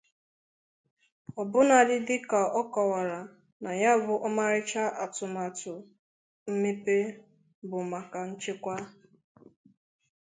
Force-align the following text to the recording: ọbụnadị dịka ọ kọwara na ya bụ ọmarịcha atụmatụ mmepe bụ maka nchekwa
ọbụnadị 1.41 1.97
dịka 2.07 2.39
ọ 2.59 2.61
kọwara 2.73 3.19
na 3.63 3.71
ya 3.81 3.91
bụ 4.03 4.13
ọmarịcha 4.27 4.83
atụmatụ 5.03 5.73
mmepe 6.49 6.95
bụ 7.69 7.77
maka 7.91 8.19
nchekwa 8.29 8.75